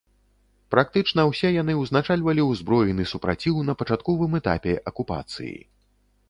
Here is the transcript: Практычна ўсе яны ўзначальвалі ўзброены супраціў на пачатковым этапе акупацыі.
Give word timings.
Практычна 0.75 1.25
ўсе 1.31 1.51
яны 1.61 1.75
ўзначальвалі 1.81 2.45
ўзброены 2.51 3.05
супраціў 3.13 3.61
на 3.69 3.77
пачатковым 3.83 4.31
этапе 4.41 4.73
акупацыі. 4.95 5.55